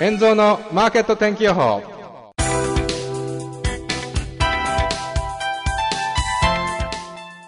[0.00, 1.82] 遠蔵のマーケット天気予報。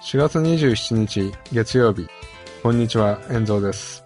[0.02, 2.08] 4月27日月曜日。
[2.64, 4.02] こんにちは遠蔵です。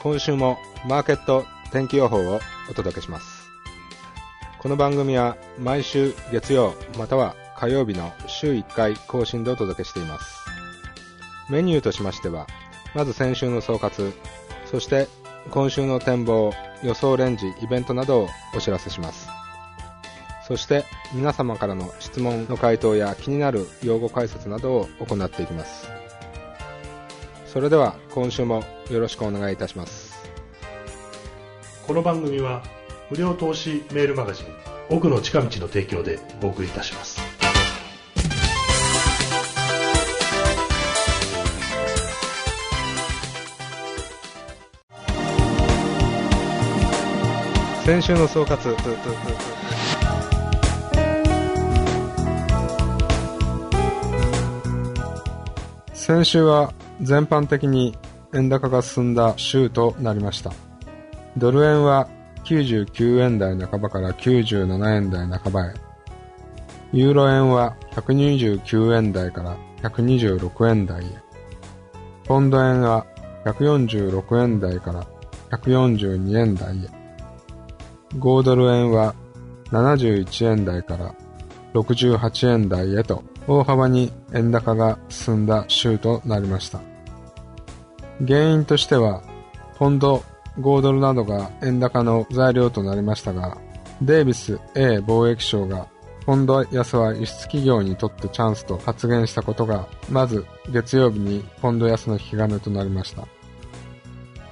[0.00, 0.56] 今週も
[0.86, 2.38] マーケット天気予報を
[2.70, 3.50] お届けします。
[4.60, 10.36] この番組は毎週月曜または火曜日の週1回更新でお届けしています。
[11.50, 12.46] メニューとしましては
[12.94, 14.12] まず先週の総括
[14.70, 15.08] そして
[15.50, 16.52] 今週の展望
[16.82, 19.28] 予想レンジイベントなどをお知らせします。
[20.46, 25.88] そして皆様からの質問の回答や気になる用語解説などを行っていきます。
[27.46, 30.18] それでは今週もよろしくお願いいたします。
[31.86, 32.62] この番組は
[33.10, 34.46] 無料投資メールマガジン
[34.88, 37.29] 奥の近道の提供でお送りいたします。
[47.90, 48.76] 先週の総括。
[55.92, 57.96] 先週は全般的に
[58.32, 60.52] 円高が進んだ週となりました。
[61.36, 62.08] ドル円は
[62.44, 65.74] 99円台半ばから97円台半ばへ。
[66.92, 71.08] ユーロ円は129円台から126円台へ。
[72.24, 73.04] ポンド円は
[73.44, 75.04] 146円台から
[75.50, 76.99] 142円台へ。
[78.14, 79.14] 5ドル円は
[79.66, 81.14] 71円台から
[81.74, 86.80] 68円台へと大幅に円高が進んだ週となりました。
[88.26, 89.22] 原因としては、
[89.78, 90.22] ポンド、
[90.58, 93.56] 5ドルなどが円高の材料となりましたが、
[94.02, 95.86] デイビス A 貿易省が
[96.26, 103.26] ポンド安は輸出企業にとってチャンスと発言したことが、まず月曜日にポンド安の引き金となりました。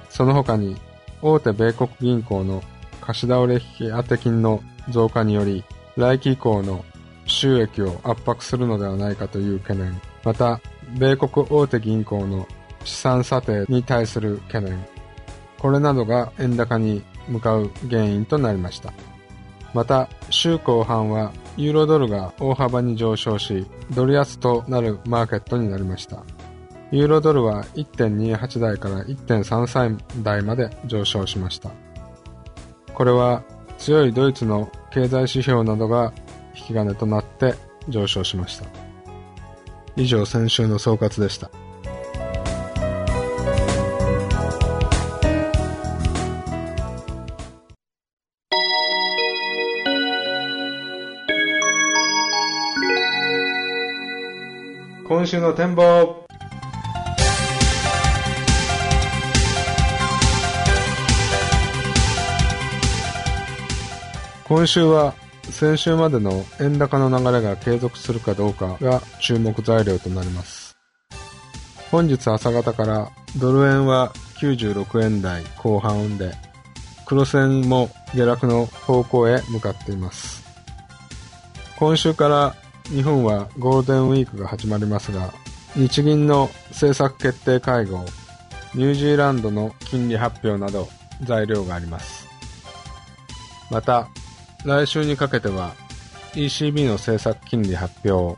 [0.09, 0.75] その他に、
[1.21, 2.63] 大手米国銀行の
[3.01, 5.63] 貸し倒れ引き当て金の増加により、
[5.97, 6.85] 来期以降の
[7.25, 10.59] 収益を圧迫するのではないかという懸念、また、
[10.97, 12.47] 米国大手銀行の
[12.83, 14.85] 資産査定に対する懸念、
[15.59, 18.93] これなどが円高に向かう原因となりました。
[19.73, 26.23] また、週後半はユーロドルが大幅に上昇し、ドル安となるマーケットになりました。
[26.91, 31.69] ユーロドルは1.28台から1.33台まで上昇しました。
[32.93, 33.43] これは
[33.77, 36.13] 強いドイツの経済指標などが
[36.53, 37.55] 引き金となって
[37.87, 38.65] 上昇しました。
[39.95, 41.49] 以上先週の総括でした。
[55.07, 56.28] 今週の展望
[64.49, 70.75] 今週は先週までの円高の流れが継続するかどうかが注目材料となります。
[71.91, 76.33] 本日朝方からドル円は96円台後半で、
[77.05, 80.43] 黒線も下落の方向へ向かっています。
[81.77, 82.55] 今週から
[82.85, 85.31] 日本はゴールデンウィークが始まりますが、
[85.75, 88.03] 日銀の政策決定会合、
[88.73, 90.89] ニュージーランドの金利発表など
[91.21, 92.27] 材料があります。
[93.69, 94.09] また、
[94.65, 95.73] 来週にかけては
[96.33, 98.37] ECB の政策金利発表、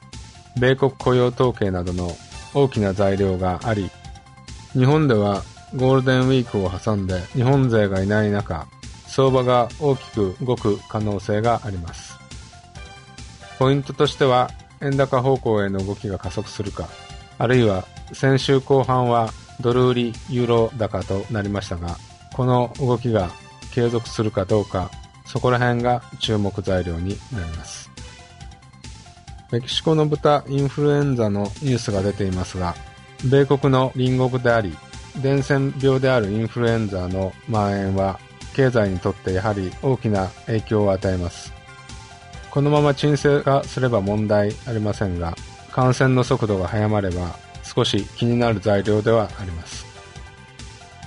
[0.60, 2.16] 米国雇用統計などの
[2.54, 3.90] 大きな材料があり、
[4.74, 5.44] 日本では
[5.76, 8.68] ゴールデンウィークを挟んで日本勢がいない中、
[9.08, 12.18] 相場が大きく動く可能性があります。
[13.60, 14.50] ポイントとしては、
[14.82, 16.88] 円高方向への動きが加速するか、
[17.38, 21.98] あるいは先週後半はドル売りユーロ高となりましたが、
[22.34, 23.30] この動きが
[23.74, 24.90] 継続するかどうか
[25.26, 27.90] そこら辺が注目材料になります。
[29.52, 32.76] メキシコの豚インフルエンザのニュースが出ていますが、
[33.26, 34.76] 米国の隣国であり、
[35.22, 38.20] 伝染病であるインフルエンザの蔓延は、
[38.56, 41.54] 経済にとってやはり大きな影響を与えます。
[42.50, 45.36] このまま沈静化すれば問題ありませんが、
[45.72, 49.86] 感染の速度が早まれば少し気になる材料ではあります。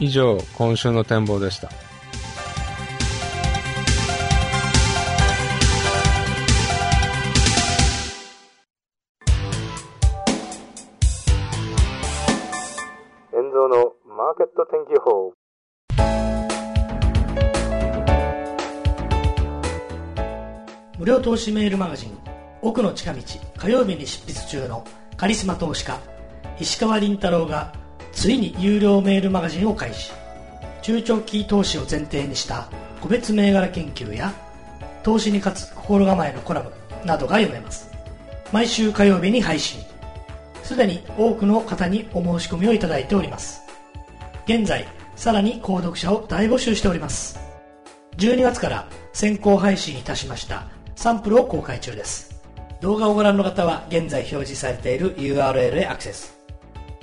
[0.01, 1.71] 以上、今週の展望でした。
[14.35, 15.33] ーケット天気予報
[20.99, 22.19] 無料投資メールマガジン
[22.63, 23.21] 奥の近道
[23.57, 24.85] 火曜日に執筆中の
[25.17, 25.99] カリスマ投資家
[26.59, 27.73] 石川倫太郎が
[28.13, 30.13] ついに有料メールマガジンを開始。
[30.83, 32.69] 中長期投資を前提にした
[33.01, 34.33] 個別銘柄研究や
[35.03, 36.71] 投資に勝つ心構えのコラム
[37.05, 37.91] などが読めます。
[38.53, 39.81] 毎週火曜日に配信。
[40.63, 43.64] すでに多くの方にお申し込みをいただいております。
[44.47, 44.87] 現在
[45.17, 47.39] さらに購読者を大募集しております。
[48.19, 52.43] 12月から先行配信いたしましたサンプルを公開中です。
[52.81, 56.39] 動画をご覧の方は現在表示されている URL へアクセス。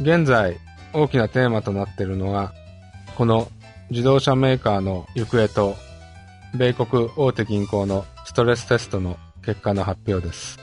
[0.00, 0.56] 現在
[0.92, 2.52] 大きなテーマとなっているのは、
[3.16, 3.48] この
[3.90, 5.76] 自動車メーカーの行方と、
[6.54, 10.58] 米国大手銀行のストレステストの結果の発表です。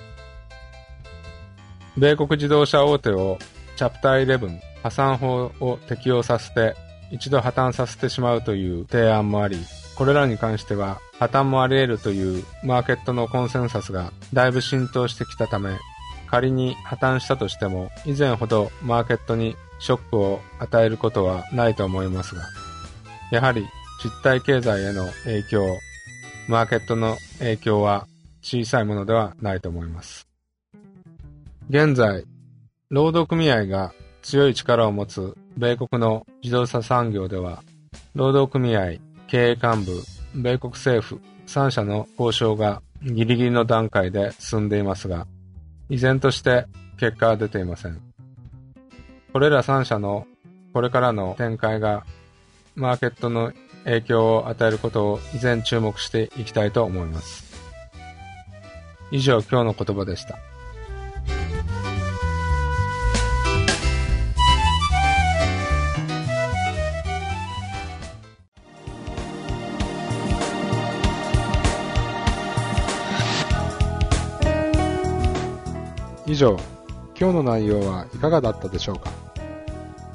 [1.98, 3.40] 米国自動車大手を
[3.76, 6.76] チャプター11破産法を適用させて
[7.12, 9.58] 一度破綻させてしまうという提案もあり、
[9.96, 15.78] これらに関しては破綻もあり得るというマーケットのコンセンサスがだいぶ浸透してきたため、
[16.28, 22.44] 仮に破綻したとしても以前ほどマーケットにショックを与えることはないと思いますが、
[23.32, 23.66] やはり
[24.04, 25.78] 実体経済への影響、
[26.48, 28.08] マーケットの影響は
[28.42, 30.28] 小さいものではないと思います。
[31.70, 32.26] 現在、
[32.90, 37.64] 労働組合が強い力を持つ米国の自動車産業では、
[38.16, 40.02] 労働組合、経営幹部、
[40.36, 45.28] 米国政府3社の交渉がギリギリの段階で進んでいますが、
[45.90, 46.66] 依然として
[47.00, 48.02] 結果は出ていません。
[49.34, 50.26] これら3社の
[50.74, 52.06] これからの展開が
[52.76, 53.54] マーケットの
[53.84, 57.46] 影響を与えることを依然注目していきたいと思います。
[59.12, 60.38] 以上今日の言葉でした。
[76.30, 76.60] 以上、
[77.20, 79.12] 今日の内容はいかがだったでしょうか？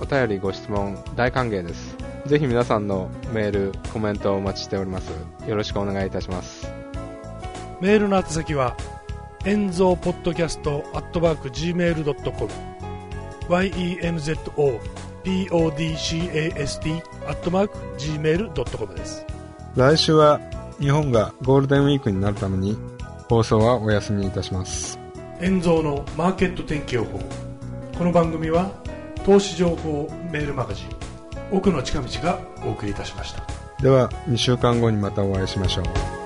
[0.01, 1.97] お便りご質問大歓迎です。
[2.27, 5.11] ぜひ皆さんのメール、コメントをお待ちしております。
[5.49, 6.73] よろしくお願いいたします。
[7.81, 8.77] メールの宛先は、
[9.45, 12.49] 遠蔵ポッドキャストアットマーク Gmail.com
[13.49, 14.37] yenzo
[15.25, 19.27] podcast アットマーク Gmail.com です。
[19.75, 20.41] 来週は
[20.79, 22.79] 日本がゴールデンウィークになるために
[23.29, 25.02] 放送はお休みいたします。
[25.43, 27.19] 円蔵のマーケット天気予報
[27.99, 28.71] この番組は
[29.27, 30.87] 投資情報メールマガジン
[31.51, 33.45] 奥の近道がお送りいたしました
[33.83, 36.22] では2週間後にまたお会いしましょう。